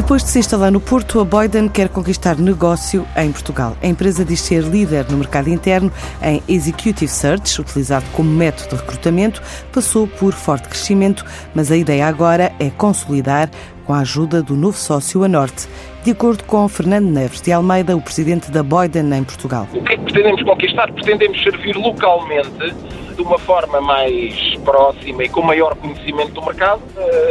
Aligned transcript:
Depois 0.00 0.24
de 0.24 0.30
se 0.30 0.38
instalar 0.38 0.72
no 0.72 0.80
Porto, 0.80 1.20
a 1.20 1.24
Boyden 1.24 1.68
quer 1.68 1.90
conquistar 1.90 2.38
negócio 2.38 3.06
em 3.18 3.30
Portugal. 3.30 3.76
A 3.82 3.86
empresa 3.86 4.24
diz 4.24 4.40
ser 4.40 4.62
líder 4.62 5.04
no 5.10 5.18
mercado 5.18 5.50
interno 5.50 5.92
em 6.22 6.42
Executive 6.48 7.06
Search, 7.06 7.60
utilizado 7.60 8.06
como 8.14 8.30
método 8.30 8.70
de 8.70 8.76
recrutamento, 8.76 9.42
passou 9.70 10.06
por 10.06 10.32
forte 10.32 10.70
crescimento, 10.70 11.22
mas 11.54 11.70
a 11.70 11.76
ideia 11.76 12.06
agora 12.06 12.50
é 12.58 12.70
consolidar 12.70 13.50
com 13.84 13.92
a 13.92 13.98
ajuda 13.98 14.42
do 14.42 14.56
novo 14.56 14.78
sócio 14.78 15.22
a 15.22 15.28
Norte, 15.28 15.68
de 16.02 16.12
acordo 16.12 16.44
com 16.44 16.66
Fernando 16.66 17.10
Neves 17.10 17.42
de 17.42 17.52
Almeida, 17.52 17.94
o 17.94 18.00
presidente 18.00 18.50
da 18.50 18.62
Boyden 18.62 19.12
em 19.12 19.22
Portugal. 19.22 19.68
O 19.74 19.84
que 19.84 19.92
é 19.92 19.96
que 19.98 20.04
pretendemos 20.04 20.42
conquistar? 20.44 20.90
Pretendemos 20.92 21.42
servir 21.42 21.76
localmente 21.76 22.74
de 23.14 23.20
uma 23.20 23.38
forma 23.38 23.82
mais 23.82 24.56
próxima 24.64 25.24
e 25.24 25.28
com 25.28 25.42
maior 25.42 25.76
conhecimento 25.76 26.32
do 26.32 26.42
mercado 26.42 26.80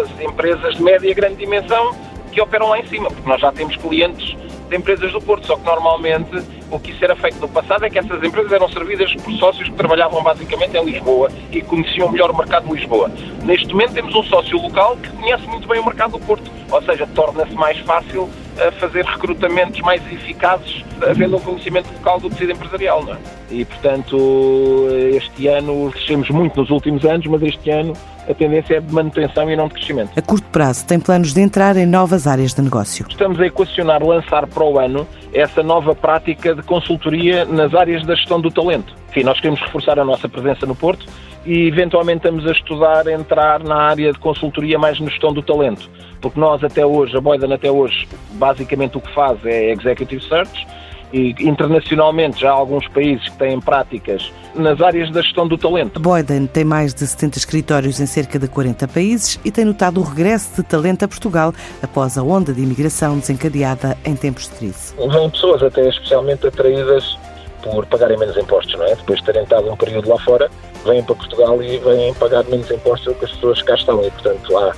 as 0.04 0.22
empresas 0.22 0.76
de 0.76 0.84
média 0.84 1.10
e 1.10 1.16
grande 1.16 1.38
dimensão 1.38 2.09
que 2.40 2.44
operam 2.44 2.70
lá 2.70 2.80
em 2.80 2.88
cima, 2.88 3.10
porque 3.10 3.28
nós 3.28 3.42
já 3.42 3.52
temos 3.52 3.76
clientes 3.76 4.38
de 4.70 4.78
empresas 4.78 5.12
do 5.12 5.20
Porto, 5.20 5.46
só 5.46 5.58
que 5.58 5.66
normalmente 5.66 6.42
o 6.72 6.80
que 6.80 6.92
isso 6.92 7.04
era 7.04 7.16
feito 7.16 7.38
no 7.40 7.50
passado 7.50 7.84
é 7.84 7.90
que 7.90 8.00
essas 8.00 8.24
empresas 8.24 8.52
eram 8.52 8.70
servidas 8.70 9.14
por 9.16 9.34
sócios 9.34 9.68
que 9.68 9.76
trabalhavam 9.76 10.24
basicamente 10.24 10.78
em 10.78 10.86
Lisboa 10.86 11.30
e 11.52 11.62
conheciam 11.62 12.10
melhor 12.10 12.32
o 12.32 12.38
mercado 12.38 12.68
de 12.68 12.76
Lisboa. 12.76 13.12
Neste 13.44 13.68
momento 13.70 13.94
temos 13.94 14.16
um 14.16 14.24
sócio 14.24 14.58
local 14.62 14.96
que 14.96 15.10
conhece 15.10 15.46
muito 15.48 15.68
bem 15.68 15.82
o 15.82 15.86
mercado 15.86 16.12
do 16.12 16.20
Porto, 16.20 16.50
ou 16.72 16.82
seja, 16.84 17.06
torna-se 17.08 17.54
mais 17.56 17.78
fácil 17.80 18.30
a 18.58 18.72
fazer 18.74 19.06
recrutamentos 19.06 19.80
mais 19.82 20.02
eficazes, 20.12 20.84
havendo 21.02 21.38
um 21.38 21.40
conhecimento 21.40 21.92
local 21.94 22.20
do 22.20 22.30
tecido 22.30 22.52
empresarial. 22.54 23.04
Não 23.04 23.14
é? 23.14 23.18
E, 23.52 23.66
portanto, 23.66 24.88
este 25.14 25.48
ano 25.48 25.92
crescemos 25.92 26.30
muito 26.30 26.60
nos 26.60 26.70
últimos 26.70 27.04
anos, 27.06 27.26
mas 27.28 27.42
este 27.42 27.70
ano 27.70 27.94
a 28.30 28.34
tendência 28.34 28.76
é 28.76 28.80
de 28.80 28.94
manutenção 28.94 29.50
e 29.50 29.56
não 29.56 29.68
de 29.68 29.74
crescimento. 29.74 30.12
A 30.16 30.22
curto 30.22 30.48
prazo, 30.50 30.86
tem 30.86 31.00
planos 31.00 31.34
de 31.34 31.42
entrar 31.42 31.76
em 31.78 31.86
novas 31.86 32.28
áreas 32.28 32.54
de 32.54 32.62
negócio. 32.62 33.06
Estamos 33.10 33.40
a 33.40 33.48
equacionar 33.48 34.04
lançar 34.04 34.46
para 34.46 34.64
o 34.64 34.78
ano 34.80 35.08
essa 35.34 35.64
nova 35.64 35.96
prática 35.96 36.54
de 36.54 36.62
consultoria 36.62 37.46
nas 37.46 37.74
áreas 37.74 38.06
da 38.06 38.16
gestão 38.16 38.40
do 38.40 38.52
talento. 38.52 38.99
Enfim, 39.10 39.24
nós 39.24 39.40
queremos 39.40 39.60
reforçar 39.60 40.00
a 40.00 40.06
nossa 40.06 40.30
presença 40.30 40.66
no 40.66 40.76
Porto 40.76 41.06
e 41.46 41.68
eventualmente 41.68 42.18
estamos 42.18 42.46
a 42.46 42.52
estudar 42.52 43.08
entrar 43.08 43.64
na 43.64 43.76
área 43.76 44.12
de 44.14 44.20
consultoria 44.20 44.78
mais 44.78 45.00
na 45.00 45.10
gestão 45.10 45.34
do 45.34 45.42
talento. 45.42 45.90
Porque 46.22 46.40
nós 46.40 46.64
até 46.64 46.86
hoje, 46.86 47.18
a 47.18 47.22
Boyden 47.22 47.54
até 47.54 47.72
hoje, 47.72 48.08
basicamente 48.34 48.98
o 48.98 49.02
que 49.02 49.12
faz 49.14 49.44
é 49.46 49.72
Executive 49.72 50.22
Search, 50.24 50.68
e 51.12 51.34
internacionalmente 51.40 52.42
já 52.42 52.52
há 52.52 52.54
alguns 52.54 52.88
países 52.90 53.28
que 53.30 53.38
têm 53.38 53.60
práticas 53.60 54.32
nas 54.54 54.80
áreas 54.82 55.10
da 55.12 55.22
gestão 55.22 55.48
do 55.48 55.58
talento. 55.58 55.98
A 55.98 56.00
Boyden 56.00 56.46
tem 56.46 56.64
mais 56.64 56.94
de 56.94 57.08
70 57.08 57.38
escritórios 57.38 58.00
em 58.00 58.06
cerca 58.06 58.38
de 58.38 58.48
40 58.48 58.88
países 58.88 59.40
e 59.44 59.52
tem 59.52 59.66
notado 59.66 60.00
o 60.00 60.04
regresso 60.04 60.62
de 60.62 60.68
talento 60.68 61.04
a 61.04 61.08
Portugal 61.08 61.54
após 61.82 62.18
a 62.18 62.24
onda 62.24 62.54
de 62.54 62.62
imigração 62.62 63.18
desencadeada 63.18 63.98
em 64.06 64.16
tempos 64.16 64.50
de 64.50 64.56
crise. 64.56 64.94
Vêm 64.98 65.30
pessoas 65.30 65.64
até 65.64 65.88
especialmente 65.90 66.46
atraídas 66.46 67.18
por 67.64 67.86
pagarem 67.86 68.18
menos 68.18 68.38
impostos, 68.38 68.74
não 68.78 68.86
é? 68.86 68.96
Depois 68.96 69.20
de 69.20 69.26
terem 69.26 69.44
estado 69.44 69.72
um 69.72 69.76
período 69.76 70.10
lá 70.10 70.18
fora, 70.20 70.50
vêm 70.86 71.04
para 71.04 71.16
Portugal 71.16 71.62
e 71.62 71.78
vêm 71.78 72.14
pagar 72.16 72.44
menos 72.46 72.70
impostos 72.72 73.14
do 73.14 73.20
que 73.20 73.26
as 73.26 73.32
pessoas 73.32 73.60
que 73.62 73.68
cá 73.68 73.76
estão 73.76 74.04
e, 74.04 74.12
portanto, 74.12 74.58
há 74.58 74.74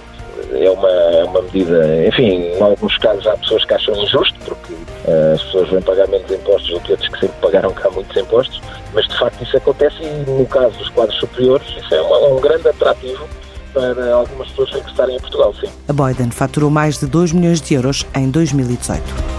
é 0.54 0.70
uma, 0.70 0.90
é 0.90 1.24
uma 1.24 1.42
medida, 1.44 2.08
enfim, 2.08 2.54
em 2.58 2.62
alguns 2.62 2.98
casos 2.98 3.26
há 3.28 3.38
pessoas 3.38 3.64
que 3.66 3.74
acham 3.74 3.96
injusto, 3.96 4.38
porque 4.46 4.74
uh, 4.74 5.34
as 5.36 5.44
pessoas 5.44 5.70
vêm 5.70 5.82
pagar 5.82 6.08
menos 6.08 6.30
impostos 6.32 6.72
do 6.72 6.80
que 6.82 6.92
outros 6.92 7.10
que 7.10 7.20
sempre 7.20 7.36
pagaram 7.42 7.72
cá 7.74 7.90
muitos 7.90 8.16
impostos, 8.18 8.62
mas 8.94 9.08
de 9.08 9.18
facto 9.18 9.42
isso 9.42 9.58
acontece 9.58 9.96
e 10.02 10.30
no 10.30 10.46
caso 10.46 10.78
dos 10.78 10.90
quadros 10.90 11.18
superiores 11.20 11.68
isso 11.78 11.94
é 11.94 12.02
uma, 12.02 12.18
um 12.28 12.42
grande 12.42 12.68
atrativo 12.68 13.28
para 13.74 14.14
algumas 14.14 14.50
pessoas 14.50 14.70
que 14.72 14.90
estarem 14.90 15.16
em 15.16 15.20
Portugal, 15.20 15.54
sim. 15.60 15.72
A 15.88 15.94
Boyden 15.94 16.32
faturou 16.32 16.70
mais 16.70 17.00
de 17.00 17.06
2 17.06 17.32
milhões 17.32 17.62
de 17.62 17.74
euros 17.74 18.06
em 18.16 18.30
2018. 18.30 19.31